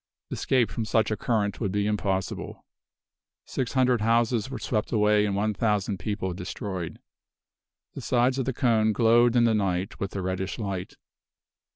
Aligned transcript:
Escape 0.31 0.71
from 0.71 0.83
such 0.83 1.11
a 1.11 1.15
current 1.15 1.59
would 1.59 1.71
be 1.71 1.85
impossible. 1.85 2.65
Six 3.45 3.73
hundred 3.73 4.01
houses 4.01 4.49
were 4.49 4.57
swept 4.57 4.91
away 4.91 5.27
and 5.27 5.35
one 5.35 5.53
thousand 5.53 5.99
people 5.99 6.33
destroyed. 6.33 6.97
The 7.93 8.01
sides 8.01 8.39
of 8.39 8.45
the 8.45 8.51
cone 8.51 8.93
glowed 8.93 9.35
in 9.35 9.43
the 9.43 9.53
night 9.53 9.99
with 9.99 10.15
a 10.15 10.21
reddish 10.23 10.57
light. 10.57 10.95